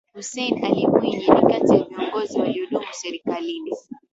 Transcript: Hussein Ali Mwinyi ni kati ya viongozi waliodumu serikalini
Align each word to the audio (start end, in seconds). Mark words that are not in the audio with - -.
Hussein 0.15 0.55
Ali 0.65 0.87
Mwinyi 0.87 1.15
ni 1.27 1.41
kati 1.43 1.73
ya 1.73 1.83
viongozi 1.89 2.39
waliodumu 2.39 2.87
serikalini 2.91 3.71